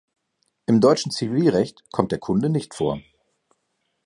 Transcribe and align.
Im 0.65 0.81
deutschen 0.81 1.11
Zivilrecht 1.11 1.83
kommt 1.91 2.11
der 2.11 2.17
Kunde 2.17 2.49
nicht 2.49 2.73
vor. 2.73 2.99